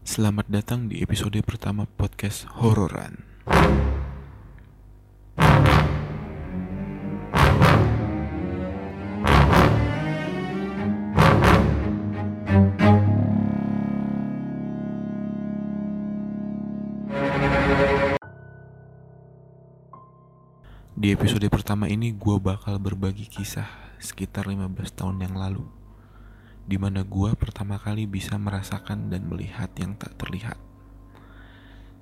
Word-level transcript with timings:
Selamat 0.00 0.48
datang 0.48 0.88
di 0.88 1.04
episode 1.04 1.36
pertama 1.44 1.84
podcast 1.84 2.48
Hororan. 2.56 3.20
Di 20.96 21.12
episode 21.12 21.44
pertama 21.52 21.92
ini 21.92 22.16
gue 22.16 22.36
bakal 22.40 22.80
berbagi 22.80 23.28
kisah 23.28 23.68
sekitar 24.00 24.48
15 24.48 24.64
tahun 24.96 25.20
yang 25.28 25.36
lalu 25.36 25.79
di 26.70 26.78
mana 26.78 27.02
gue 27.02 27.34
pertama 27.34 27.82
kali 27.82 28.06
bisa 28.06 28.38
merasakan 28.38 29.10
dan 29.10 29.26
melihat 29.26 29.74
yang 29.74 29.98
tak 29.98 30.14
terlihat. 30.14 30.54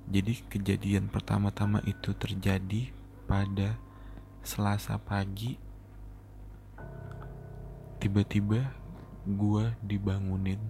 Jadi 0.05 0.45
kejadian 0.45 1.09
pertama-tama 1.09 1.81
itu 1.89 2.13
terjadi 2.13 2.93
pada 3.25 3.81
Selasa 4.45 5.01
pagi. 5.01 5.57
Tiba-tiba 7.97 8.69
gue 9.25 9.65
dibangunin. 9.81 10.61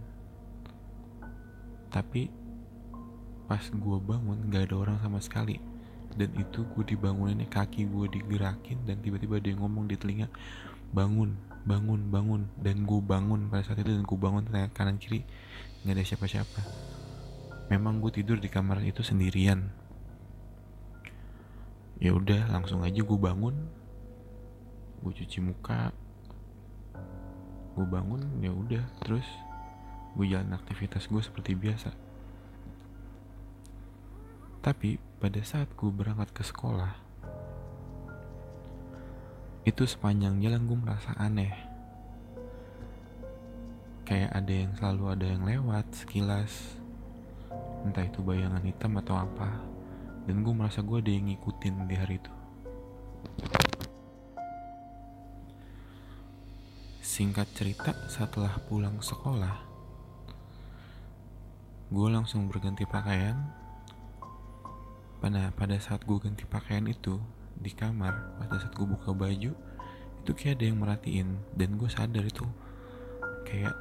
Tapi 1.91 2.31
pas 3.51 3.67
gue 3.67 3.97
bangun 3.99 4.47
gak 4.47 4.71
ada 4.71 4.75
orang 4.79 4.97
sama 5.03 5.19
sekali. 5.19 5.59
Dan 6.15 6.31
itu 6.39 6.63
gue 6.71 6.95
dibanguninnya 6.95 7.51
kaki 7.51 7.83
gue 7.83 8.07
digerakin 8.15 8.79
dan 8.87 9.03
tiba-tiba 9.03 9.43
dia 9.43 9.59
ngomong 9.59 9.91
di 9.91 9.99
telinga 9.99 10.31
bangun 10.95 11.48
bangun 11.65 12.11
bangun. 12.13 12.47
Dan 12.59 12.85
gue 12.85 13.01
bangun 13.01 13.49
pada 13.49 13.65
saat 13.65 13.81
itu 13.81 13.91
dan 13.91 14.05
gue 14.05 14.19
bangun 14.19 14.45
kanan 14.71 15.01
kiri. 15.01 15.25
Nggak 15.83 15.95
ada 15.95 16.03
siapa-siapa. 16.05 16.61
Memang 17.73 17.99
gue 17.99 18.11
tidur 18.13 18.37
di 18.37 18.47
kamar 18.47 18.83
itu 18.85 19.01
sendirian. 19.01 19.69
Ya 21.99 22.15
udah 22.15 22.47
langsung 22.53 22.85
aja 22.85 23.01
gue 23.01 23.19
bangun. 23.19 23.55
Gue 25.03 25.11
cuci 25.15 25.39
muka. 25.43 25.91
Gue 27.75 27.85
bangun 27.87 28.21
ya 28.39 28.51
udah. 28.51 28.83
Terus 29.03 29.27
gue 30.15 30.25
jalan 30.29 30.55
aktivitas 30.55 31.07
gue 31.07 31.21
seperti 31.23 31.55
biasa. 31.55 31.91
Tapi 34.59 34.99
pada 35.19 35.39
saat 35.43 35.71
gue 35.75 35.91
berangkat 35.91 36.31
ke 36.35 36.43
sekolah 36.43 37.08
itu 39.69 39.85
sepanjang 39.85 40.41
jalan 40.41 40.65
gue 40.65 40.77
merasa 40.81 41.13
aneh. 41.21 41.53
Kayak 44.01 44.33
ada 44.33 44.53
yang 44.53 44.71
selalu 44.73 45.03
ada 45.13 45.25
yang 45.29 45.43
lewat 45.45 45.85
sekilas. 45.93 46.73
Entah 47.85 48.09
itu 48.09 48.25
bayangan 48.25 48.65
hitam 48.65 48.97
atau 48.97 49.21
apa. 49.21 49.61
Dan 50.25 50.41
gue 50.41 50.53
merasa 50.57 50.81
gue 50.81 50.97
ada 50.97 51.13
yang 51.13 51.29
ngikutin 51.29 51.75
di 51.85 51.95
hari 51.95 52.17
itu. 52.17 52.33
Singkat 57.05 57.47
cerita 57.53 57.93
setelah 58.09 58.57
pulang 58.65 58.97
sekolah 58.97 59.69
gue 61.89 62.05
langsung 62.05 62.45
berganti 62.45 62.85
pakaian. 62.85 63.49
Pada 65.17 65.49
pada 65.57 65.73
saat 65.81 66.05
gue 66.05 66.21
ganti 66.21 66.45
pakaian 66.45 66.85
itu 66.85 67.17
di 67.59 67.71
kamar 67.75 68.39
pada 68.39 68.55
saat 68.59 68.73
gue 68.73 68.87
buka 68.87 69.11
baju 69.11 69.51
itu 70.23 70.31
kayak 70.35 70.59
ada 70.59 70.65
yang 70.67 70.77
merhatiin 70.79 71.29
dan 71.55 71.75
gue 71.75 71.89
sadar 71.91 72.23
itu 72.23 72.47
kayak 73.47 73.75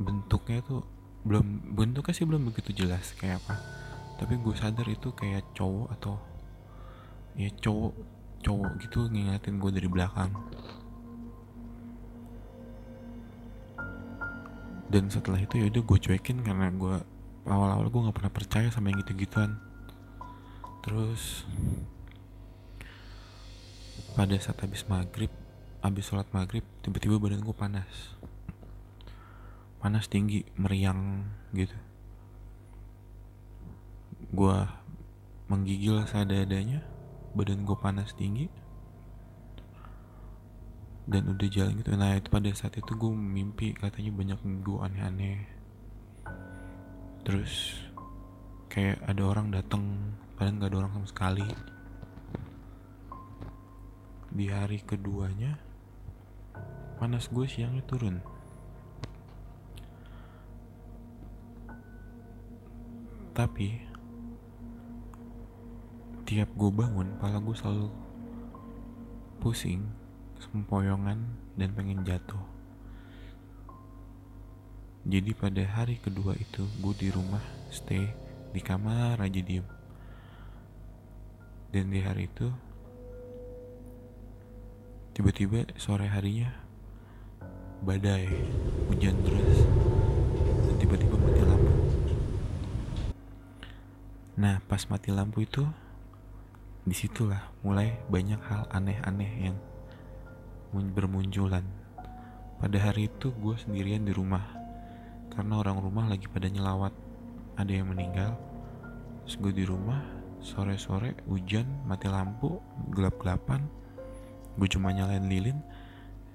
bentuknya 0.00 0.64
tuh 0.64 0.82
belum 1.22 1.76
bentuknya 1.76 2.14
sih 2.16 2.26
belum 2.26 2.48
begitu 2.50 2.84
jelas 2.84 3.12
kayak 3.20 3.38
apa 3.44 3.54
tapi 4.16 4.40
gue 4.40 4.54
sadar 4.56 4.86
itu 4.88 5.12
kayak 5.12 5.44
cowok 5.54 5.88
atau 5.98 6.14
ya 7.36 7.48
cowok 7.60 7.94
cowok 8.42 8.70
gitu 8.82 9.06
ngingatin 9.08 9.56
gue 9.62 9.70
dari 9.70 9.88
belakang. 9.88 10.34
Dan 14.92 15.08
setelah 15.08 15.40
itu 15.40 15.56
ya 15.56 15.72
udah 15.72 15.82
gue 15.88 15.98
cuekin 16.04 16.44
karena 16.44 16.68
gue 16.68 16.96
awal-awal 17.48 17.88
gue 17.88 18.00
nggak 18.04 18.16
pernah 18.18 18.34
percaya 18.34 18.68
sama 18.68 18.92
yang 18.92 19.00
gitu-gituan. 19.00 19.56
Terus 20.84 21.48
pada 24.12 24.36
saat 24.36 24.60
habis 24.60 24.84
maghrib 24.88 25.32
habis 25.82 26.06
sholat 26.06 26.30
maghrib 26.30 26.62
tiba-tiba 26.86 27.18
badan 27.18 27.42
gue 27.42 27.56
panas. 27.56 28.14
Panas 29.82 30.06
tinggi 30.06 30.46
meriang 30.54 31.26
gitu. 31.50 31.74
Gue 34.30 34.62
menggigil 35.50 36.06
seadanya 36.06 36.86
badan 37.34 37.66
gue 37.66 37.76
panas 37.76 38.14
tinggi. 38.14 38.46
Dan 41.02 41.34
udah 41.34 41.48
jalan 41.50 41.82
gitu. 41.82 41.98
Nah 41.98 42.14
itu 42.14 42.30
pada 42.30 42.46
saat 42.54 42.78
itu 42.78 42.94
gue 42.94 43.10
mimpi 43.10 43.74
katanya 43.74 44.14
banyak 44.14 44.38
gue 44.62 44.78
aneh-aneh. 44.78 45.40
Terus 47.26 47.74
kayak 48.70 49.02
ada 49.02 49.22
orang 49.26 49.50
datang 49.50 50.14
padahal 50.38 50.62
nggak 50.62 50.70
ada 50.70 50.78
orang 50.78 50.92
sama 50.94 51.08
sekali 51.10 51.46
di 54.32 54.48
hari 54.48 54.80
keduanya 54.80 55.60
panas 56.96 57.28
gue 57.28 57.44
siangnya 57.44 57.84
turun. 57.84 58.16
Tapi 63.36 63.76
tiap 66.24 66.48
gue 66.56 66.70
bangun 66.72 67.12
pala 67.20 67.44
gue 67.44 67.52
selalu 67.52 67.92
pusing 69.44 69.84
sempoyongan 70.40 71.20
dan 71.60 71.76
pengen 71.76 72.00
jatuh. 72.00 72.40
Jadi 75.04 75.36
pada 75.36 75.60
hari 75.66 76.00
kedua 76.00 76.32
itu 76.40 76.64
gue 76.80 76.94
di 76.96 77.12
rumah 77.12 77.42
stay 77.68 78.08
di 78.56 78.60
kamar 78.64 79.20
aja 79.20 79.44
diem. 79.44 79.66
Dan 81.68 81.92
di 81.92 82.00
hari 82.00 82.32
itu 82.32 82.71
tiba-tiba 85.12 85.68
sore 85.76 86.08
harinya 86.08 86.48
badai 87.84 88.24
hujan 88.88 89.12
terus. 89.20 89.68
Dan 90.64 90.74
tiba-tiba 90.80 91.16
mati 91.20 91.42
lampu. 91.44 91.72
Nah 94.40 94.56
pas 94.64 94.80
mati 94.88 95.12
lampu 95.12 95.44
itu 95.44 95.68
di 96.88 96.96
situlah 96.96 97.52
mulai 97.60 98.00
banyak 98.08 98.40
hal 98.40 98.64
aneh-aneh 98.72 99.32
yang 99.52 99.56
bermunculan. 100.72 101.62
Pada 102.56 102.78
hari 102.80 103.12
itu 103.12 103.28
gue 103.36 103.54
sendirian 103.60 104.08
di 104.08 104.16
rumah 104.16 104.48
karena 105.36 105.60
orang 105.60 105.76
rumah 105.76 106.08
lagi 106.08 106.24
pada 106.24 106.48
nyelawat. 106.48 106.94
Ada 107.60 107.84
yang 107.84 107.92
meninggal 107.92 108.32
terus 109.28 109.36
gue 109.36 109.52
di 109.52 109.64
rumah 109.68 110.00
sore-sore 110.40 111.20
hujan 111.28 111.68
mati 111.84 112.08
lampu 112.08 112.58
gelap-gelapan 112.90 113.81
gue 114.58 114.68
cuma 114.70 114.92
nyalain 114.92 115.24
lilin. 115.24 115.58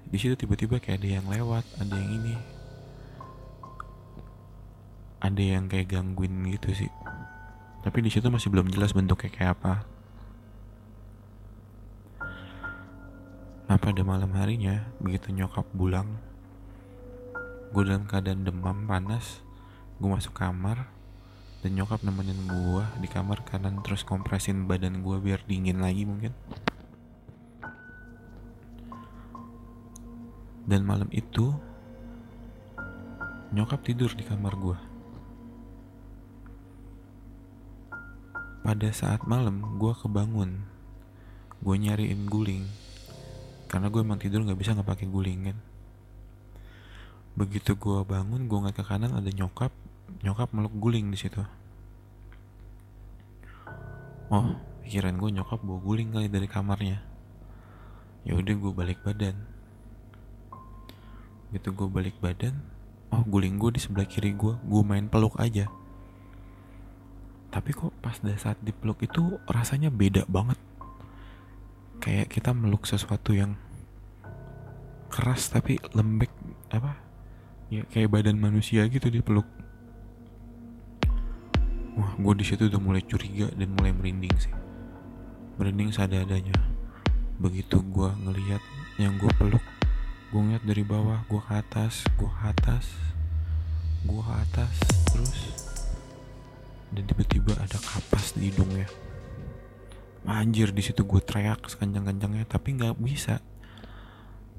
Di 0.08 0.16
situ 0.16 0.34
tiba-tiba 0.34 0.80
kayak 0.80 1.04
ada 1.04 1.08
yang 1.20 1.26
lewat 1.28 1.64
ada 1.78 1.94
yang 1.94 2.10
ini. 2.22 2.34
Ada 5.18 5.42
yang 5.42 5.64
kayak 5.66 5.90
gangguin 5.92 6.46
gitu 6.54 6.86
sih. 6.86 6.92
Tapi 7.82 7.98
di 8.02 8.10
situ 8.10 8.26
masih 8.30 8.48
belum 8.50 8.70
jelas 8.70 8.94
bentuknya 8.94 9.30
kayak 9.30 9.52
apa. 9.58 9.74
Nah 13.68 13.76
pada 13.76 14.00
malam 14.00 14.32
harinya 14.32 14.88
begitu 14.96 15.28
nyokap 15.28 15.68
pulang 15.76 16.28
gue 17.68 17.82
dalam 17.84 18.08
keadaan 18.08 18.48
demam 18.48 18.88
panas 18.88 19.44
gue 20.00 20.08
masuk 20.08 20.32
kamar 20.32 20.88
dan 21.60 21.76
nyokap 21.76 22.00
nemenin 22.00 22.48
gue 22.48 22.84
di 23.04 23.08
kamar 23.12 23.44
kanan 23.44 23.84
terus 23.84 24.08
kompresin 24.08 24.64
badan 24.64 25.04
gue 25.04 25.16
biar 25.20 25.44
dingin 25.44 25.84
lagi 25.84 26.08
mungkin 26.08 26.32
dan 30.68 30.84
malam 30.84 31.08
itu 31.16 31.56
nyokap 33.56 33.80
tidur 33.80 34.12
di 34.12 34.20
kamar 34.20 34.52
gue 34.60 34.78
pada 38.68 38.92
saat 38.92 39.24
malam 39.24 39.80
gue 39.80 39.96
kebangun. 39.96 40.60
Gue 41.64 41.80
nyariin 41.80 42.28
guling. 42.28 42.68
Karena 43.64 43.88
gue 43.88 44.04
emang 44.04 44.20
tidur 44.20 44.44
nggak 44.44 44.60
bisa 44.60 44.76
nggak 44.76 44.84
pakai 44.84 45.08
guling 45.08 45.48
kan? 45.48 45.58
Begitu 47.32 47.80
gue 47.80 48.04
bangun 48.04 48.44
gue 48.44 48.58
ngeliat 48.60 48.76
ke 48.76 48.84
kanan 48.84 49.16
ada 49.16 49.32
nyokap. 49.32 49.72
Nyokap 50.20 50.52
meluk 50.52 50.76
guling 50.76 51.08
di 51.08 51.16
situ. 51.16 51.40
Oh 54.28 54.52
pikiran 54.84 55.16
gue 55.16 55.40
nyokap 55.40 55.64
bawa 55.64 55.80
guling 55.80 56.12
kali 56.12 56.28
dari 56.28 56.44
kamarnya. 56.44 57.00
Ya 58.28 58.36
udah 58.36 58.52
gue 58.52 58.72
balik 58.76 59.00
badan 59.00 59.57
gitu 61.48 61.72
gue 61.72 61.88
balik 61.88 62.16
badan 62.20 62.60
oh 63.08 63.24
guling 63.24 63.56
gue 63.56 63.72
di 63.72 63.80
sebelah 63.80 64.04
kiri 64.04 64.36
gue 64.36 64.54
gue 64.56 64.82
main 64.84 65.08
peluk 65.08 65.36
aja. 65.40 65.68
Tapi 67.48 67.72
kok 67.72 67.96
pas 68.04 68.12
dah 68.20 68.36
saat 68.36 68.60
dipeluk 68.60 69.00
itu 69.00 69.40
rasanya 69.48 69.88
beda 69.88 70.28
banget. 70.28 70.60
Kayak 71.98 72.28
kita 72.28 72.52
meluk 72.52 72.84
sesuatu 72.84 73.32
yang 73.32 73.56
keras 75.08 75.48
tapi 75.48 75.80
lembek 75.96 76.28
apa? 76.68 77.00
Ya 77.72 77.88
kayak 77.88 78.12
badan 78.12 78.36
manusia 78.36 78.84
gitu 78.92 79.08
dipeluk. 79.08 79.48
Wah 81.96 82.12
gue 82.14 82.34
di 82.36 82.44
situ 82.44 82.68
udah 82.68 82.78
mulai 82.78 83.02
curiga 83.02 83.48
dan 83.56 83.72
mulai 83.72 83.96
merinding 83.96 84.36
sih. 84.36 84.52
Merinding 85.56 85.90
sadar-adanya 85.90 86.54
begitu 87.40 87.80
gue 87.80 88.10
ngelihat 88.28 88.62
yang 88.98 89.14
gue 89.16 89.30
peluk 89.38 89.62
gue 90.28 90.40
ngeliat 90.40 90.64
dari 90.64 90.84
bawah 90.84 91.24
gue 91.26 91.40
ke 91.40 91.52
atas 91.56 92.04
gue 92.16 92.28
ke 92.28 92.42
atas 92.44 92.86
gue 94.04 94.22
ke 94.22 94.34
atas 94.34 94.74
terus 95.12 95.40
dan 96.92 97.02
tiba-tiba 97.08 97.56
ada 97.60 97.76
kapas 97.80 98.36
di 98.36 98.48
hidungnya 98.48 98.88
anjir 100.28 100.74
di 100.76 100.84
situ 100.84 101.08
gue 101.08 101.20
teriak 101.24 101.64
sekencang-kencangnya 101.64 102.44
tapi 102.44 102.76
nggak 102.76 103.00
bisa. 103.00 103.40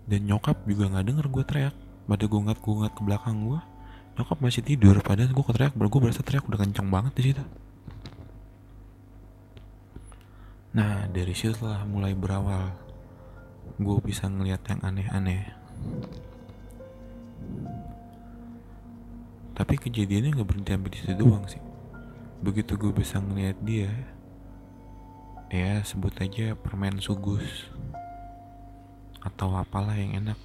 Dan 0.09 0.25
nyokap 0.25 0.65
juga 0.65 0.89
nggak 0.89 1.05
denger 1.05 1.25
gue 1.29 1.43
teriak. 1.45 1.75
Pada 2.09 2.25
gue 2.25 2.39
ngeliat 2.41 2.57
gue 2.57 2.73
ngeliat 2.73 2.93
ke 2.97 3.01
belakang 3.05 3.37
gue 3.45 3.59
nyokap 4.17 4.37
masih 4.41 4.65
tidur. 4.65 4.97
Padahal 5.05 5.29
gue 5.29 5.45
teriak 5.53 5.73
gue 5.77 6.01
berasa 6.01 6.25
teriak 6.25 6.49
udah 6.49 6.59
kencang 6.59 6.89
banget 6.89 7.13
di 7.13 7.23
situ. 7.31 7.43
Nah 10.73 11.05
dari 11.09 11.33
situ 11.37 11.61
lah 11.61 11.85
mulai 11.85 12.17
berawal 12.17 12.88
gue 13.77 13.97
bisa 14.01 14.25
ngeliat 14.25 14.65
yang 14.65 14.81
aneh-aneh. 14.81 15.43
Tapi 19.59 19.75
kejadiannya 19.75 20.39
nggak 20.39 20.47
berhenti 20.47 20.71
sampai 20.71 20.91
di 20.91 20.97
situ 20.97 21.13
doang 21.19 21.45
sih. 21.51 21.59
Begitu 22.39 22.79
gue 22.79 22.95
bisa 22.95 23.19
ngeliat 23.19 23.59
dia 23.59 23.91
ya 25.49 25.81
sebut 25.81 26.13
aja 26.21 26.53
permen 26.53 27.01
sugus 27.01 27.67
atau 29.19 29.51
apalah 29.59 29.99
yang 29.99 30.15
enak. 30.23 30.39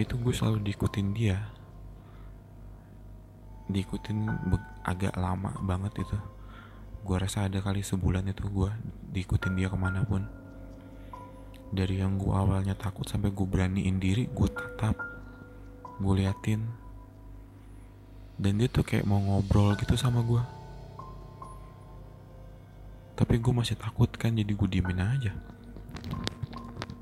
Itu 0.00 0.16
gue 0.16 0.32
selalu 0.32 0.64
diikutin 0.64 1.08
dia. 1.12 1.52
Diikutin 3.68 4.24
agak 4.86 5.12
lama 5.20 5.52
banget 5.60 6.08
itu. 6.08 6.18
Gue 7.04 7.16
rasa 7.20 7.52
ada 7.52 7.60
kali 7.60 7.84
sebulan 7.84 8.32
itu 8.32 8.48
gue 8.48 8.70
diikutin 9.12 9.54
dia 9.60 9.68
ke 9.68 9.76
mana 9.76 10.02
pun 10.08 10.45
dari 11.74 11.98
yang 11.98 12.18
gue 12.20 12.30
awalnya 12.30 12.78
takut 12.78 13.06
sampai 13.06 13.34
gue 13.34 13.46
beraniin 13.46 13.98
diri 13.98 14.28
gue 14.30 14.48
tatap. 14.50 14.96
Gue 16.02 16.22
liatin. 16.22 16.62
Dan 18.36 18.60
dia 18.60 18.68
tuh 18.68 18.84
kayak 18.84 19.08
mau 19.08 19.18
ngobrol 19.18 19.72
gitu 19.80 19.96
sama 19.96 20.20
gue 20.20 20.56
tapi 23.16 23.40
gue 23.40 23.48
masih 23.48 23.80
takut 23.80 24.12
kan 24.12 24.36
jadi 24.36 24.52
gue 24.52 24.68
diemin 24.68 25.00
aja. 25.00 25.32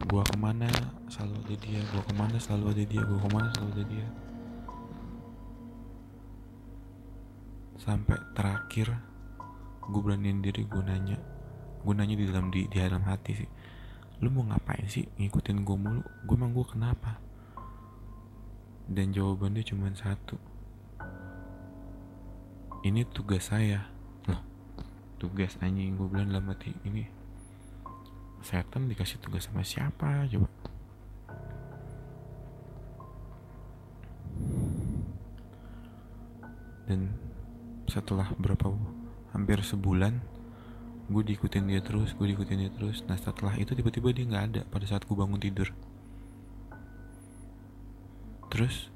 Gue 0.07 0.23
ke 0.23 0.37
mana 0.39 0.71
selalu 1.11 1.43
ada 1.43 1.55
dia. 1.59 1.81
Gue 1.91 2.03
ke 2.07 2.15
mana 2.15 2.37
selalu 2.39 2.65
ada 2.71 2.85
dia. 2.87 3.03
Gue 3.03 3.19
ke 3.19 3.29
mana 3.35 3.49
selalu 3.51 3.71
ada 3.75 3.85
dia. 3.91 4.07
Sampai 7.83 8.17
terakhir 8.39 8.95
gue 9.91 10.01
beraniin 10.01 10.39
diri 10.39 10.63
gue 10.63 10.83
nanya. 10.87 11.19
Gue 11.83 11.99
nanya 11.99 12.15
di 12.15 12.25
dalam 12.31 12.47
di, 12.55 12.71
di 12.71 12.79
dalam 12.79 13.03
hati 13.03 13.33
sih 13.35 13.51
lu 14.23 14.29
mau 14.31 14.47
ngapain 14.47 14.87
sih 14.87 15.09
ngikutin 15.19 15.67
gue 15.67 15.77
mulu? 15.79 16.03
Gue 16.27 16.37
emang 16.39 16.55
gue 16.55 16.67
kenapa? 16.67 17.19
Dan 18.87 19.11
jawabannya 19.11 19.65
cuma 19.65 19.91
satu. 19.97 20.37
Ini 22.85 23.09
tugas 23.11 23.49
saya. 23.49 23.89
Tugas 25.19 25.57
anjing 25.65 25.97
gue 25.97 26.05
bilang 26.05 26.29
dalam 26.29 26.53
hati 26.53 26.77
ini 26.85 27.25
setan 28.45 28.93
dikasih 28.93 29.17
tugas 29.25 29.49
sama 29.49 29.65
siapa 29.65 30.29
coba? 30.29 30.49
Dan 36.85 37.09
setelah 37.89 38.29
berapa 38.37 38.69
hampir 39.33 39.65
sebulan 39.65 40.21
gue 41.05 41.23
diikutin 41.23 41.69
dia 41.69 41.85
terus 41.85 42.17
gue 42.17 42.27
diikutin 42.33 42.59
dia 42.65 42.73
terus. 42.73 43.05
Nah 43.05 43.21
setelah 43.21 43.53
itu 43.61 43.77
tiba-tiba 43.77 44.09
dia 44.15 44.25
nggak 44.25 44.45
ada 44.53 44.61
pada 44.69 44.89
saat 44.89 45.05
gue 45.05 45.17
bangun 45.17 45.41
tidur. 45.41 45.69
Terus 48.49 48.89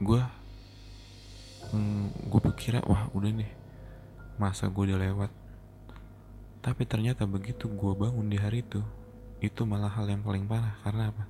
gue 0.00 0.22
hmm, 1.76 2.32
gue 2.32 2.40
pikir 2.52 2.80
wah 2.88 3.12
udah 3.12 3.28
nih 3.28 3.50
masa 4.40 4.72
gue 4.72 4.82
udah 4.88 5.00
lewat. 5.00 5.30
Tapi 6.60 6.82
ternyata 6.88 7.28
begitu 7.28 7.68
gue 7.68 7.92
bangun 7.92 8.28
di 8.28 8.40
hari 8.40 8.64
itu 8.64 8.80
itu 9.40 9.64
malah 9.64 9.92
hal 9.92 10.08
yang 10.08 10.24
paling 10.24 10.48
parah. 10.48 10.80
Karena 10.80 11.12
apa? 11.12 11.24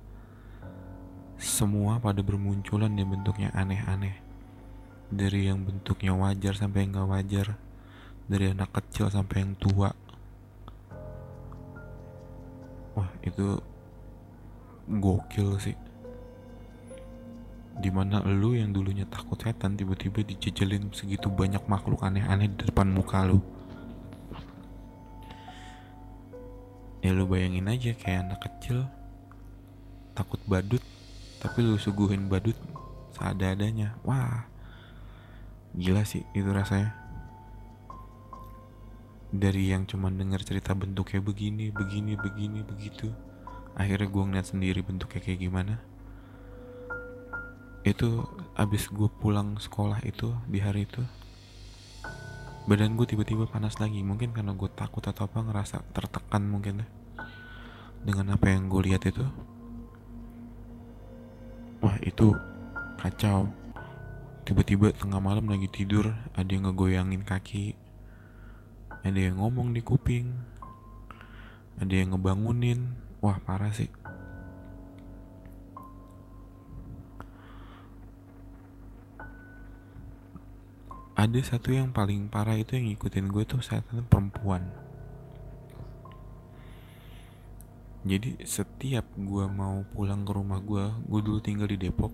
Semua 1.41 1.99
pada 1.99 2.23
bermunculan 2.23 2.93
yang 2.95 3.11
bentuknya 3.11 3.51
aneh-aneh. 3.51 4.15
Dari 5.11 5.51
yang 5.51 5.67
bentuknya 5.67 6.15
wajar 6.15 6.55
sampai 6.55 6.87
yang 6.87 6.95
gak 6.95 7.09
wajar 7.11 7.47
dari 8.31 8.47
anak 8.47 8.71
kecil 8.71 9.11
sampai 9.11 9.43
yang 9.43 9.59
tua. 9.59 9.91
Wah 12.95 13.11
itu 13.27 13.59
gokil 14.87 15.59
sih. 15.59 15.75
Di 17.75 17.91
mana 17.91 18.23
lu 18.23 18.55
yang 18.55 18.71
dulunya 18.71 19.03
takut 19.11 19.35
setan 19.35 19.75
tiba-tiba 19.75 20.23
dijejelin 20.23 20.95
segitu 20.95 21.27
banyak 21.27 21.59
makhluk 21.67 22.07
aneh-aneh 22.07 22.47
di 22.47 22.63
depan 22.63 22.87
muka 22.87 23.27
lu. 23.27 23.43
Ya 27.03 27.11
lu 27.11 27.27
bayangin 27.27 27.67
aja 27.67 27.91
kayak 27.99 28.31
anak 28.31 28.39
kecil 28.47 28.87
takut 30.15 30.39
badut 30.47 30.83
tapi 31.41 31.65
lu 31.65 31.73
suguhin 31.81 32.29
badut 32.29 32.53
seada-adanya 33.17 33.97
wah 34.05 34.45
gila 35.73 36.05
sih 36.05 36.21
itu 36.37 36.45
rasanya 36.53 37.00
dari 39.31 39.71
yang 39.71 39.87
cuma 39.87 40.11
denger 40.11 40.43
cerita 40.43 40.75
bentuknya 40.75 41.23
begini 41.23 41.71
begini 41.71 42.19
begini 42.19 42.59
begitu 42.67 43.15
akhirnya 43.75 44.07
gue 44.11 44.23
ngeliat 44.27 44.47
sendiri 44.47 44.79
bentuknya 44.83 45.21
kayak 45.23 45.41
gimana. 45.41 45.75
Itu 47.81 48.27
abis 48.53 48.91
gue 48.91 49.09
pulang 49.09 49.57
sekolah 49.57 50.03
itu 50.05 50.35
di 50.45 50.59
hari 50.61 50.85
itu 50.85 51.01
badan 52.69 52.93
gue 52.93 53.07
tiba-tiba 53.09 53.49
panas 53.49 53.79
lagi. 53.81 54.03
Mungkin 54.03 54.35
karena 54.35 54.53
gue 54.53 54.69
takut 54.75 55.01
atau 55.01 55.25
apa 55.25 55.39
ngerasa 55.41 55.81
tertekan 55.95 56.45
mungkin 56.45 56.83
deh 56.85 56.89
dengan 58.01 58.37
apa 58.37 58.51
yang 58.51 58.69
gue 58.69 58.81
lihat 58.91 59.07
itu. 59.07 59.25
Wah 61.81 61.97
itu 62.05 62.37
kacau. 63.01 63.49
Tiba-tiba 64.41 64.93
tengah 64.93 65.21
malam 65.21 65.49
lagi 65.49 65.69
tidur 65.69 66.11
ada 66.33 66.49
yang 66.49 66.69
ngegoyangin 66.69 67.21
kaki 67.25 67.77
ada 69.01 69.17
yang 69.17 69.41
ngomong 69.41 69.73
di 69.73 69.81
kuping. 69.81 70.29
Ada 71.81 72.05
yang 72.05 72.13
ngebangunin. 72.13 72.93
Wah 73.17 73.41
parah 73.41 73.73
sih. 73.73 73.89
Ada 81.17 81.37
satu 81.41 81.73
yang 81.73 81.93
paling 81.93 82.29
parah 82.29 82.57
itu 82.57 82.77
yang 82.77 82.93
ngikutin 82.93 83.29
gue 83.29 83.43
tuh 83.45 83.61
setan 83.61 84.05
perempuan. 84.05 84.69
Jadi 88.01 88.41
setiap 88.41 89.05
gue 89.13 89.45
mau 89.45 89.85
pulang 89.93 90.25
ke 90.25 90.31
rumah 90.33 90.57
gue 90.57 90.89
gue 91.09 91.19
dulu 91.21 91.37
tinggal 91.41 91.69
di 91.69 91.77
Depok. 91.77 92.13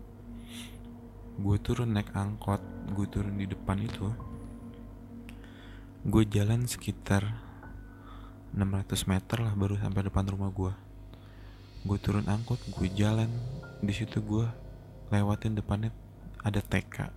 Gue 1.39 1.55
turun 1.59 1.95
naik 1.95 2.11
angkot 2.15 2.59
gue 2.95 3.07
turun 3.11 3.35
di 3.35 3.47
depan 3.47 3.79
itu 3.83 4.26
gue 6.07 6.23
jalan 6.23 6.63
sekitar 6.63 7.35
600 8.55 9.11
meter 9.11 9.43
lah 9.43 9.51
baru 9.59 9.75
sampai 9.75 10.07
depan 10.07 10.23
rumah 10.23 10.55
gue 10.55 10.71
gue 11.83 11.97
turun 11.99 12.23
angkot 12.31 12.63
gue 12.63 12.87
jalan. 12.95 13.27
Di 13.83 13.91
situ 13.91 14.23
gue 14.23 14.47
lewatin 15.11 15.59
depannya 15.59 15.91
ada 16.47 16.63
TK 16.63 17.11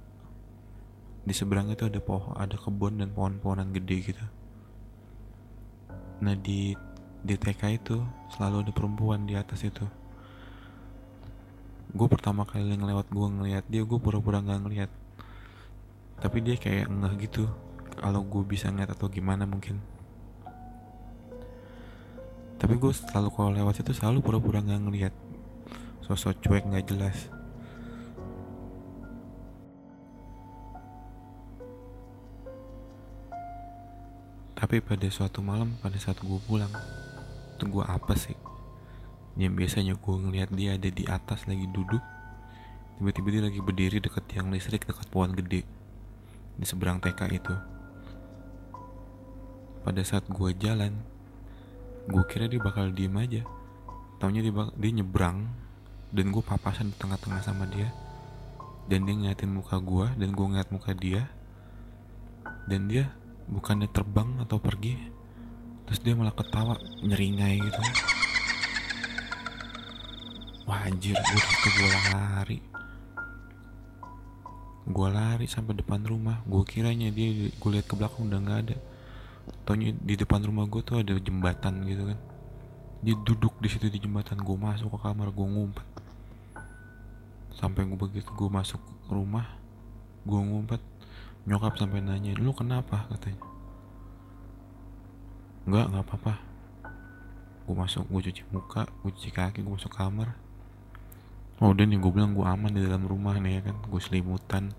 di 1.22 1.30
seberang 1.30 1.70
itu 1.70 1.86
ada 1.86 2.02
pohon 2.02 2.34
ada 2.34 2.58
kebun 2.58 2.98
dan 2.98 3.14
pohon-pohonan 3.14 3.70
gede 3.70 4.10
gitu. 4.10 4.26
Nah 6.26 6.34
di 6.34 6.74
di 7.22 7.34
TK 7.38 7.62
itu 7.78 8.02
selalu 8.34 8.66
ada 8.66 8.72
perempuan 8.74 9.22
di 9.22 9.38
atas 9.38 9.62
itu. 9.62 9.86
Gue 11.94 12.10
pertama 12.10 12.42
kali 12.42 12.74
ngelewat 12.74 13.06
gue 13.06 13.26
ngeliat 13.38 13.64
dia 13.70 13.86
gue 13.86 13.98
pura-pura 14.02 14.42
nggak 14.42 14.60
ngeliat. 14.66 14.90
Tapi 16.18 16.42
dia 16.42 16.58
kayak 16.58 16.90
nggak 16.90 17.14
gitu 17.30 17.69
kalau 17.98 18.22
gue 18.22 18.42
bisa 18.44 18.70
ngeliat 18.70 18.94
atau 18.94 19.10
gimana 19.10 19.48
mungkin. 19.48 19.80
Tapi 22.60 22.76
gue 22.76 22.92
selalu 22.92 23.28
kalau 23.32 23.50
lewat 23.56 23.80
itu 23.80 23.96
selalu 23.96 24.20
pura-pura 24.20 24.60
nggak 24.60 24.82
ngeliat. 24.84 25.14
Sosok 26.04 26.44
cuek 26.44 26.68
nggak 26.68 26.92
jelas. 26.92 27.32
Tapi 34.60 34.76
pada 34.84 35.08
suatu 35.08 35.40
malam 35.40 35.72
pada 35.80 35.96
saat 35.96 36.20
gue 36.20 36.38
pulang 36.44 36.68
itu 37.56 37.64
gue 37.64 37.80
apa 37.80 38.12
sih? 38.12 38.36
Yang 39.40 39.52
biasanya 39.56 39.94
gue 39.96 40.16
ngeliat 40.20 40.52
dia 40.52 40.76
ada 40.76 40.92
di 40.92 41.08
atas 41.08 41.48
lagi 41.48 41.64
duduk 41.72 42.04
tiba-tiba 43.00 43.28
dia 43.32 43.42
lagi 43.48 43.60
berdiri 43.64 43.96
deket 44.04 44.28
tiang 44.28 44.52
listrik 44.52 44.84
deket 44.84 45.08
pohon 45.08 45.32
gede. 45.32 45.64
Di 46.60 46.68
seberang 46.68 47.00
TK 47.00 47.20
itu 47.32 47.56
pada 49.80 50.04
saat 50.04 50.28
gue 50.28 50.50
jalan 50.60 50.92
gue 52.10 52.24
kira 52.26 52.50
dia 52.50 52.58
bakal 52.58 52.90
diem 52.90 53.14
aja. 53.14 53.42
Taunya 54.18 54.42
dia, 54.42 54.52
dia 54.52 54.90
nyebrang 55.00 55.46
dan 56.10 56.26
gue 56.34 56.42
papasan 56.42 56.90
di 56.90 56.96
tengah-tengah 56.98 57.40
sama 57.40 57.70
dia. 57.70 57.92
Dan 58.90 59.06
dia 59.06 59.14
ngeliatin 59.14 59.52
muka 59.54 59.78
gue 59.78 60.06
dan 60.18 60.34
gue 60.34 60.46
ngeliat 60.46 60.70
muka 60.74 60.90
dia. 60.96 61.30
Dan 62.66 62.90
dia 62.90 63.14
bukannya 63.50 63.86
terbang 63.90 64.42
atau 64.42 64.58
pergi 64.62 64.94
terus 65.86 66.06
dia 66.06 66.14
malah 66.14 66.34
ketawa 66.34 66.78
nyeringai 67.02 67.58
gitu. 67.58 67.80
Wah 70.66 70.86
anjir 70.86 71.14
gue 71.14 71.40
gitu 71.40 71.68
gue 71.78 71.90
lari. 72.14 72.58
Gue 74.90 75.08
lari 75.10 75.46
sampai 75.46 75.78
depan 75.78 76.02
rumah. 76.02 76.42
Gue 76.46 76.66
kiranya 76.66 77.10
dia 77.14 77.50
gue 77.50 77.70
lihat 77.70 77.86
ke 77.86 77.94
belakang 77.94 78.26
udah 78.26 78.40
nggak 78.42 78.60
ada 78.66 78.78
Taunya 79.70 79.94
di 79.94 80.18
depan 80.18 80.42
rumah 80.42 80.66
gue 80.66 80.82
tuh 80.82 80.98
ada 80.98 81.14
jembatan 81.14 81.86
gitu 81.86 82.10
kan. 82.10 82.18
Dia 83.06 83.14
duduk 83.22 83.54
di 83.62 83.70
situ 83.70 83.86
di 83.86 84.02
jembatan 84.02 84.42
gue 84.42 84.56
masuk 84.58 84.90
ke 84.90 84.98
kamar 84.98 85.30
gue 85.30 85.46
ngumpet. 85.46 85.86
Sampai 87.54 87.86
gue 87.86 87.94
begitu 87.94 88.34
gue 88.34 88.50
masuk 88.50 88.82
rumah 89.06 89.46
gue 90.26 90.40
ngumpet. 90.42 90.82
Nyokap 91.46 91.78
sampai 91.78 92.02
nanya 92.02 92.34
lu 92.34 92.50
kenapa? 92.50 93.06
katanya. 93.14 93.46
Enggak 95.70 95.86
nggak 95.86 96.02
apa-apa. 96.02 96.34
Gue 97.70 97.76
masuk 97.78 98.10
gue 98.10 98.26
cuci 98.26 98.42
muka 98.50 98.90
gue 99.06 99.10
cuci 99.14 99.30
kaki 99.30 99.62
gue 99.62 99.70
masuk 99.70 99.94
kamar. 99.94 100.34
Oh 101.62 101.70
udah 101.70 101.86
nih 101.86 102.02
gue 102.02 102.10
bilang 102.10 102.34
gue 102.34 102.42
aman 102.42 102.74
di 102.74 102.82
dalam 102.82 103.06
rumah 103.06 103.38
nih 103.38 103.62
ya 103.62 103.70
kan 103.70 103.78
gue 103.86 104.00
selimutan. 104.02 104.74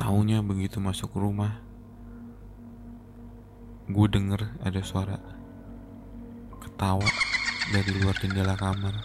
Taunya 0.00 0.40
begitu 0.40 0.80
masuk 0.80 1.12
rumah 1.20 1.73
gue 3.84 4.06
denger 4.08 4.40
ada 4.64 4.80
suara 4.80 5.20
ketawa 6.56 7.04
dari 7.68 7.92
luar 8.00 8.16
jendela 8.16 8.56
kamar. 8.56 8.96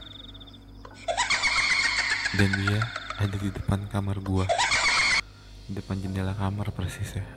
Dan 2.40 2.50
dia 2.64 2.80
ada 3.20 3.36
di 3.36 3.52
depan 3.52 3.92
kamar 3.92 4.24
di 4.24 5.76
depan 5.76 6.00
jendela 6.00 6.32
kamar 6.32 6.72
persis 6.72 7.12
ya. 7.12 7.28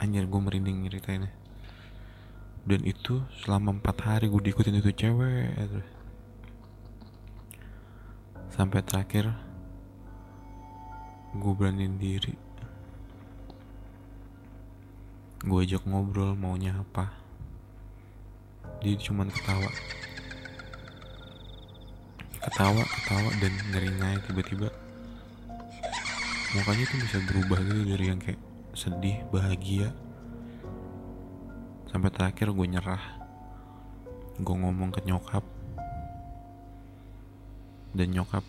Anjir 0.00 0.24
gue 0.24 0.40
merinding 0.40 0.88
nyeritainnya. 0.88 1.28
Dan 2.64 2.80
itu 2.88 3.28
selama 3.44 3.76
empat 3.76 3.96
hari 4.00 4.32
gue 4.32 4.40
diikutin 4.40 4.80
itu 4.80 4.92
cewek 4.96 5.52
terus 5.56 5.88
sampai 8.50 8.84
terakhir 8.84 9.30
gue 11.32 11.52
beraniin 11.54 11.96
diri 11.96 12.49
gue 15.40 15.60
ajak 15.64 15.88
ngobrol 15.88 16.36
maunya 16.36 16.76
apa. 16.76 17.08
Dia 18.84 18.92
cuman 19.00 19.32
ketawa. 19.32 19.72
Ketawa 22.44 22.82
ketawa 22.84 23.30
dan 23.40 23.52
ngeringai 23.72 24.20
tiba-tiba. 24.28 24.68
Mukanya 26.52 26.84
tuh 26.92 26.98
bisa 27.00 27.18
berubah 27.24 27.56
gitu 27.64 27.82
dari 27.88 28.04
yang 28.12 28.20
kayak 28.20 28.40
sedih 28.76 29.24
bahagia. 29.32 29.96
Sampai 31.88 32.12
terakhir 32.12 32.52
gue 32.52 32.66
nyerah. 32.68 33.04
Gue 34.36 34.56
ngomong 34.60 34.92
ke 34.92 35.00
nyokap. 35.08 35.44
Dan 37.96 38.12
nyokap 38.12 38.44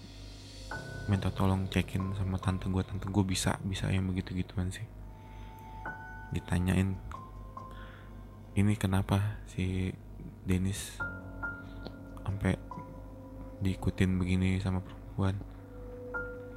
minta 1.07 1.31
tolong 1.31 1.71
cekin 1.71 2.13
sama 2.19 2.36
tante 2.38 2.67
gue 2.67 2.83
tante 2.83 3.07
gue 3.10 3.25
bisa 3.25 3.57
bisa 3.65 3.89
yang 3.89 4.05
begitu 4.05 4.38
gituan 4.38 4.69
sih 4.69 4.86
ditanyain 6.32 6.96
ini 8.56 8.74
kenapa 8.76 9.40
si 9.48 9.96
Dennis 10.44 11.00
sampai 12.24 12.56
diikutin 13.62 14.18
begini 14.18 14.60
sama 14.60 14.82
perempuan 14.84 15.38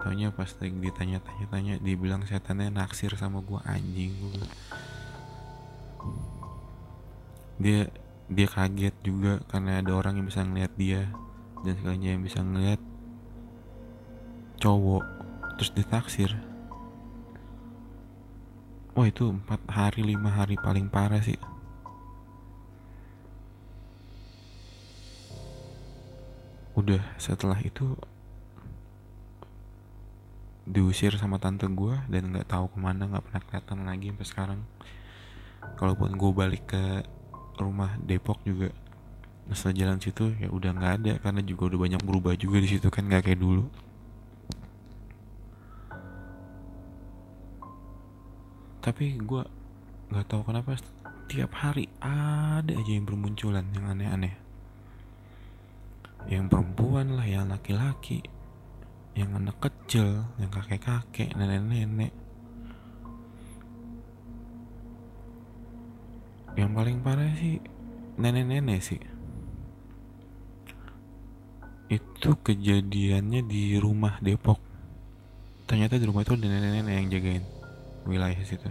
Taunya 0.05 0.29
pas 0.29 0.53
lagi 0.61 0.77
ditanya-tanya-tanya 0.77 1.81
dibilang 1.81 2.29
setannya 2.29 2.69
naksir 2.69 3.17
sama 3.17 3.41
gua 3.41 3.65
anjing 3.65 4.13
gua. 4.21 4.45
Dia 7.57 7.89
dia 8.29 8.45
kaget 8.45 8.93
juga 9.01 9.41
karena 9.49 9.81
ada 9.81 9.97
orang 9.97 10.21
yang 10.21 10.29
bisa 10.29 10.45
ngeliat 10.45 10.77
dia 10.77 11.09
dan 11.65 11.73
sekalinya 11.81 12.11
yang 12.13 12.21
bisa 12.21 12.45
ngeliat 12.45 12.81
cowok 14.61 15.05
terus 15.57 15.73
ditaksir 15.73 16.37
Wah 18.95 19.11
itu 19.11 19.27
empat 19.27 19.59
hari 19.67 20.07
lima 20.07 20.31
hari 20.31 20.55
paling 20.55 20.87
parah 20.87 21.19
sih. 21.19 21.35
Udah 26.79 27.03
setelah 27.19 27.59
itu 27.59 27.99
diusir 30.63 31.19
sama 31.19 31.43
tante 31.43 31.67
gue 31.67 31.99
dan 32.07 32.31
nggak 32.31 32.47
tahu 32.47 32.71
ke 32.71 32.79
mana 32.79 33.11
nggak 33.11 33.25
pernah 33.27 33.43
kelihatan 33.43 33.79
lagi 33.83 34.07
sampai 34.15 34.27
sekarang. 34.31 34.61
Kalaupun 35.75 36.15
gue 36.15 36.31
balik 36.31 36.71
ke 36.71 37.03
rumah 37.59 37.99
Depok 37.99 38.47
juga 38.47 38.71
setelah 39.51 39.75
jalan 39.75 39.99
situ 39.99 40.39
ya 40.39 40.49
udah 40.55 40.71
nggak 40.71 40.93
ada 41.03 41.13
karena 41.19 41.43
juga 41.43 41.75
udah 41.75 41.79
banyak 41.83 42.03
berubah 42.07 42.33
juga 42.39 42.63
di 42.63 42.69
situ 42.71 42.89
kan 42.89 43.11
nggak 43.11 43.27
kayak 43.27 43.43
dulu 43.43 43.69
tapi 48.85 49.17
gue 49.17 49.43
nggak 50.13 50.27
tahu 50.29 50.45
kenapa 50.45 50.77
tiap 51.33 51.57
hari 51.57 51.89
ada 52.05 52.69
aja 52.69 52.93
yang 52.93 53.09
bermunculan 53.09 53.65
yang 53.73 53.89
aneh-aneh 53.89 54.37
yang 56.29 56.53
perempuan 56.53 57.17
lah 57.17 57.25
yang 57.25 57.49
laki-laki 57.49 58.21
yang 59.15 59.31
anak 59.39 59.57
kecil, 59.63 60.27
yang 60.43 60.51
kakek-kakek, 60.51 61.39
nenek-nenek. 61.39 62.11
Yang 66.55 66.71
paling 66.71 66.99
parah 67.03 67.35
sih 67.39 67.63
nenek-nenek 68.19 68.81
sih. 68.83 69.03
Itu 71.91 72.39
kejadiannya 72.43 73.47
di 73.47 73.79
rumah 73.79 74.19
Depok. 74.19 74.59
Ternyata 75.71 75.99
di 75.99 76.07
rumah 76.11 76.27
itu 76.27 76.35
ada 76.35 76.47
nenek-nenek 76.47 76.95
yang 76.95 77.09
jagain 77.11 77.45
wilayah 78.05 78.41
situ. 78.45 78.69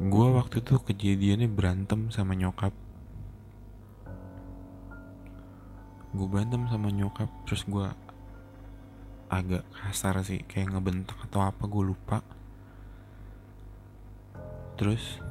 Gua 0.00 0.42
waktu 0.42 0.58
itu 0.58 0.74
kejadiannya 0.80 1.48
berantem 1.48 2.10
sama 2.10 2.34
nyokap. 2.34 2.74
Gue 6.14 6.26
berantem 6.30 6.66
sama 6.70 6.94
nyokap 6.94 7.26
terus 7.46 7.66
gue 7.66 7.86
agak 9.30 9.66
kasar 9.74 10.18
sih 10.22 10.46
kayak 10.46 10.74
ngebentak 10.74 11.18
atau 11.30 11.42
apa 11.42 11.62
gue 11.66 11.82
lupa. 11.82 12.18
Terus 14.74 15.22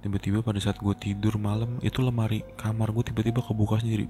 tiba-tiba 0.00 0.40
pada 0.40 0.56
saat 0.56 0.80
gue 0.80 0.96
tidur 0.96 1.36
malam 1.36 1.76
itu 1.84 2.00
lemari 2.00 2.40
kamar 2.56 2.88
gue 2.92 3.12
tiba-tiba 3.12 3.44
kebuka 3.44 3.84
sendiri 3.84 4.08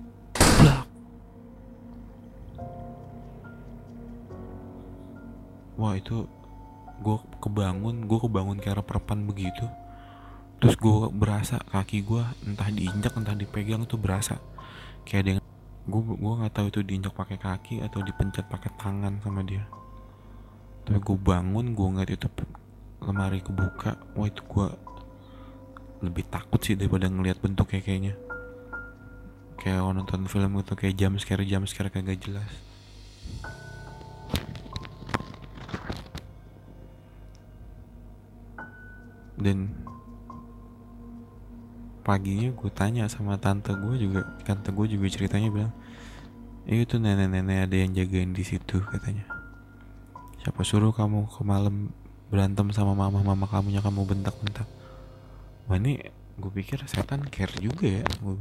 wah 5.80 5.96
itu 5.96 6.28
gue 7.00 7.16
kebangun 7.40 8.04
gue 8.04 8.18
kebangun 8.20 8.60
kayak 8.60 8.84
perpan 8.84 9.24
begitu. 9.24 9.64
Terus 10.60 10.76
gue 10.76 11.08
berasa 11.08 11.56
kaki 11.56 12.04
gue 12.04 12.20
entah 12.44 12.68
diinjak 12.68 13.16
entah 13.16 13.32
dipegang 13.32 13.88
tuh 13.88 13.96
berasa. 13.96 14.36
Kayak 15.08 15.24
dengan 15.24 15.44
gue 15.88 16.02
gue 16.04 16.34
nggak 16.44 16.52
tahu 16.52 16.66
itu 16.68 16.80
diinjak 16.84 17.16
pakai 17.16 17.40
kaki 17.40 17.80
atau 17.80 18.04
dipencet 18.04 18.44
pakai 18.52 18.68
tangan 18.76 19.16
sama 19.24 19.40
dia. 19.40 19.64
Tapi 20.84 21.00
gue 21.00 21.16
bangun 21.16 21.72
gue 21.72 21.86
ngeliat 21.96 22.12
itu 22.12 22.28
lemari 23.00 23.40
kebuka. 23.40 23.96
Wah 24.12 24.28
itu 24.28 24.44
gue 24.44 24.68
lebih 26.04 26.28
takut 26.28 26.60
sih 26.60 26.76
daripada 26.76 27.08
bentuk 27.40 27.72
kayak 27.72 27.88
kayaknya. 27.88 28.14
Kayak 29.56 29.88
nonton 29.96 30.28
film 30.28 30.60
itu 30.60 30.76
kayak 30.76 30.94
jam 31.00 31.16
scare 31.16 31.48
jam 31.48 31.64
scare 31.64 31.88
kagak 31.88 32.20
jelas 32.20 32.70
dan 39.40 39.72
paginya 42.00 42.52
gue 42.52 42.70
tanya 42.72 43.04
sama 43.12 43.36
tante 43.36 43.72
gue 43.76 43.94
juga 44.08 44.24
tante 44.44 44.72
gue 44.72 44.86
juga 44.88 45.06
ceritanya 45.12 45.48
bilang 45.52 45.72
eh, 46.64 46.84
itu 46.84 46.96
nenek-nenek 46.96 47.68
ada 47.68 47.76
yang 47.76 47.92
jagain 47.96 48.32
di 48.36 48.44
situ 48.44 48.80
katanya. 48.84 49.24
Siapa 50.40 50.64
suruh 50.64 50.92
kamu 50.92 51.28
ke 51.28 51.42
malam 51.44 51.92
berantem 52.32 52.72
sama 52.72 52.96
mama 52.96 53.20
mama 53.20 53.44
kamunya 53.48 53.84
kamu 53.84 54.08
bentak-bentak? 54.08 54.68
Wah 55.68 55.76
ini 55.76 56.00
gue 56.40 56.52
pikir 56.52 56.80
setan 56.88 57.28
care 57.28 57.52
juga 57.60 58.00
ya 58.00 58.04
gue 58.24 58.40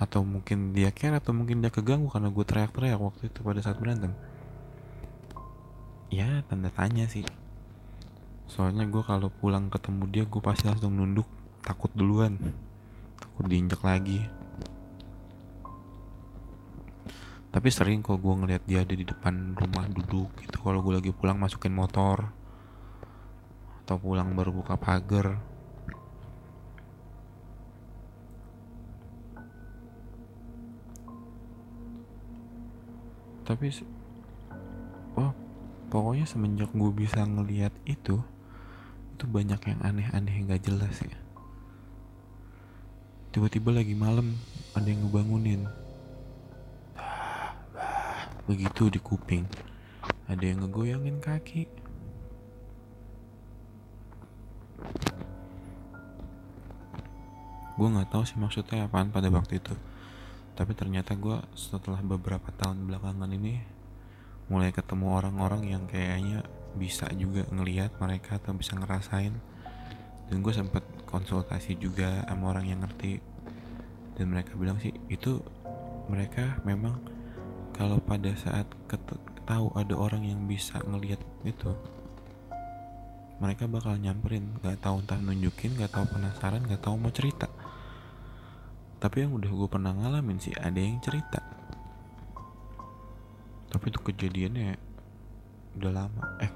atau 0.00 0.24
mungkin 0.24 0.72
dia 0.72 0.88
care 0.92 1.20
atau 1.20 1.36
mungkin 1.36 1.60
dia 1.60 1.68
keganggu 1.68 2.08
karena 2.08 2.32
gue 2.32 2.44
teriak-teriak 2.44 3.00
waktu 3.00 3.28
itu 3.28 3.44
pada 3.44 3.60
saat 3.60 3.76
berantem. 3.76 4.16
Ya 6.08 6.40
tanda 6.48 6.72
tanya 6.72 7.04
sih 7.06 7.22
soalnya 8.50 8.82
gue 8.90 8.98
kalau 9.06 9.30
pulang 9.30 9.70
ketemu 9.70 10.04
dia 10.10 10.24
gue 10.26 10.42
pasti 10.42 10.66
langsung 10.66 10.98
nunduk. 10.98 11.26
Takut 11.62 11.86
duluan. 11.94 12.34
Takut 13.14 13.46
diinjak 13.46 13.78
lagi. 13.86 14.26
Tapi 17.50 17.68
sering 17.70 18.02
kok 18.02 18.18
gue 18.18 18.34
ngeliat 18.34 18.66
dia 18.66 18.82
ada 18.82 18.90
di 18.90 19.06
depan 19.06 19.54
rumah 19.54 19.86
duduk 19.86 20.34
gitu. 20.42 20.58
Kalau 20.58 20.82
gue 20.82 20.98
lagi 20.98 21.14
pulang 21.14 21.38
masukin 21.38 21.70
motor. 21.70 22.26
Atau 23.86 24.02
pulang 24.02 24.34
baru 24.34 24.50
buka 24.50 24.74
pagar. 24.74 25.38
Tapi 33.46 33.66
oh 35.18 35.30
pokoknya 35.90 36.26
semenjak 36.26 36.70
gue 36.74 36.90
bisa 36.94 37.22
ngeliat 37.22 37.74
itu 37.86 38.22
itu 39.20 39.28
banyak 39.28 39.60
yang 39.68 39.80
aneh-aneh 39.84 40.32
yang 40.32 40.48
gak 40.48 40.64
jelas 40.64 40.96
ya. 41.04 41.12
Tiba-tiba 43.36 43.68
lagi 43.68 43.92
malam 43.92 44.32
ada 44.72 44.88
yang 44.88 45.04
ngebangunin. 45.04 45.68
Begitu 48.48 48.88
di 48.88 48.96
kuping. 48.96 49.44
Ada 50.24 50.40
yang 50.40 50.64
ngegoyangin 50.64 51.20
kaki. 51.20 51.68
Gue 57.76 57.88
nggak 57.92 58.08
tahu 58.08 58.24
sih 58.24 58.40
maksudnya 58.40 58.88
apaan 58.88 59.12
pada 59.12 59.28
waktu 59.28 59.60
itu. 59.60 59.76
Tapi 60.56 60.72
ternyata 60.72 61.12
gue 61.12 61.44
setelah 61.52 62.00
beberapa 62.00 62.48
tahun 62.56 62.88
belakangan 62.88 63.28
ini 63.36 63.60
mulai 64.48 64.72
ketemu 64.72 65.12
orang-orang 65.12 65.68
yang 65.68 65.84
kayaknya 65.84 66.40
bisa 66.76 67.06
juga 67.16 67.46
ngelihat 67.50 67.96
mereka 67.98 68.38
atau 68.38 68.54
bisa 68.54 68.76
ngerasain. 68.76 69.34
Dan 70.30 70.46
gue 70.46 70.54
sempet 70.54 70.86
konsultasi 71.10 71.74
juga 71.78 72.22
sama 72.28 72.54
orang 72.54 72.70
yang 72.70 72.80
ngerti. 72.86 73.18
Dan 74.14 74.30
mereka 74.30 74.54
bilang 74.54 74.78
sih 74.78 74.94
itu 75.10 75.42
mereka 76.06 76.60
memang 76.62 77.00
kalau 77.74 77.98
pada 78.02 78.30
saat 78.36 78.66
tahu 79.50 79.74
ada 79.74 79.94
orang 79.98 80.22
yang 80.22 80.46
bisa 80.46 80.78
ngelihat 80.86 81.18
itu 81.42 81.74
mereka 83.42 83.66
bakal 83.66 83.96
nyamperin. 83.96 84.60
Nggak 84.60 84.84
tahu 84.84 85.02
entah 85.02 85.18
nunjukin 85.18 85.74
nggak 85.74 85.90
tahu 85.90 86.04
penasaran 86.06 86.62
nggak 86.68 86.82
tahu 86.84 86.94
mau 87.00 87.10
cerita. 87.10 87.48
Tapi 89.00 89.24
yang 89.24 89.32
udah 89.32 89.48
gue 89.48 89.68
pernah 89.72 89.96
ngalamin 89.96 90.38
sih 90.38 90.52
ada 90.54 90.76
yang 90.76 91.00
cerita. 91.00 91.40
Tapi 93.72 93.84
itu 93.88 93.98
kejadiannya 94.02 94.89
udah 95.80 95.92
lama 96.04 96.24
eh 96.44 96.52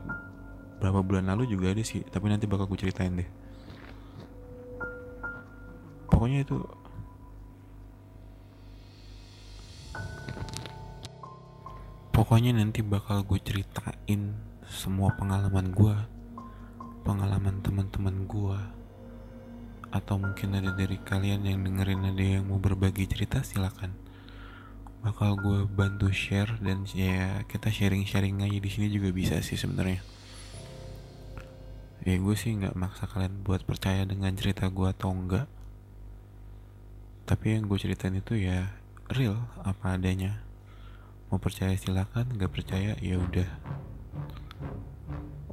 berapa 0.79 1.01
bulan 1.01 1.33
lalu 1.33 1.49
juga 1.57 1.73
ada 1.73 1.81
sih 1.81 2.05
tapi 2.05 2.29
nanti 2.29 2.45
bakal 2.45 2.69
gue 2.69 2.77
ceritain 2.77 3.17
deh 3.17 3.29
pokoknya 6.13 6.45
itu 6.45 6.61
Pokoknya 12.15 12.55
nanti 12.55 12.79
bakal 12.79 13.27
gue 13.27 13.43
ceritain 13.43 14.39
semua 14.71 15.11
pengalaman 15.19 15.75
gue, 15.75 15.99
pengalaman 17.03 17.59
teman-teman 17.59 18.31
gue, 18.31 18.61
atau 19.91 20.23
mungkin 20.23 20.55
ada 20.55 20.71
dari 20.79 20.95
kalian 21.03 21.43
yang 21.43 21.67
dengerin 21.67 22.15
ada 22.15 22.25
yang 22.39 22.47
mau 22.47 22.63
berbagi 22.63 23.11
cerita 23.11 23.43
silakan. 23.43 24.04
Bakal 25.05 25.37
gue 25.37 25.69
bantu 25.69 26.09
share 26.09 26.57
dan 26.65 26.89
ya 26.97 27.45
kita 27.45 27.69
sharing-sharing 27.69 28.41
aja 28.41 28.57
di 28.57 28.71
sini 28.73 28.89
juga 28.89 29.13
bisa 29.13 29.37
sih 29.45 29.61
sebenarnya. 29.61 30.01
Ya 32.09 32.17
gue 32.17 32.37
sih 32.37 32.57
nggak 32.57 32.73
maksa 32.73 33.05
kalian 33.05 33.45
buat 33.45 33.69
percaya 33.69 34.09
dengan 34.09 34.33
cerita 34.33 34.65
gue 34.73 34.89
atau 34.89 35.13
enggak. 35.13 35.45
Tapi 37.29 37.57
yang 37.57 37.69
gue 37.69 37.77
ceritain 37.77 38.17
itu 38.17 38.37
ya 38.37 38.73
real 39.13 39.45
apa 39.61 40.01
adanya. 40.01 40.41
Mau 41.29 41.37
percaya 41.37 41.77
silakan 41.77 42.41
nggak 42.41 42.53
percaya 42.53 42.97
ya 43.01 43.21
udah. 43.21 43.49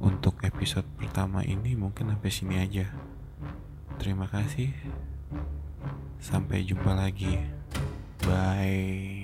Untuk 0.00 0.40
episode 0.44 0.88
pertama 0.96 1.44
ini 1.44 1.76
mungkin 1.76 2.08
sampai 2.08 2.32
sini 2.32 2.56
aja. 2.56 2.88
Terima 4.00 4.28
kasih. 4.32 4.72
Sampai 6.20 6.64
jumpa 6.64 6.96
lagi. 6.96 7.36
Bye 8.24 9.21